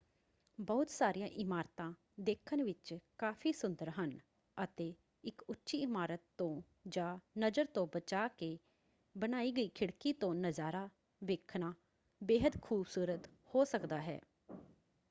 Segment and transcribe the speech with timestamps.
[0.59, 1.91] ਬਹੁਤ ਸਾਰੀਆਂ ਇਮਾਰਤਾਂ
[2.21, 4.17] ਦੇਖਣ ਵਿੱਚ ਕਾਫ਼ੀ ਸੁੰਦਰ ਹਨ
[4.57, 4.91] ਅਤੇ
[5.23, 6.61] ਇਕ ਉੱਚੀ ਇਮਾਰਤ ਤੋਂ
[6.87, 8.57] ਜਾਂ ਨਜ਼ਰ ਤੋਂ ਬਚਾ ਕੇ
[9.15, 10.87] ਬਣਾਈ ਗਈ ਖਿੜਕੀ ਤੋਂ ਨਜ਼ਾਰਾ
[11.21, 11.73] ਵੇਖਣਾ
[12.21, 14.19] ਬੇਹੱਦ ਖੂਬਸੂਰਤ ਹੋ ਸਕਦਾ ਹੈ।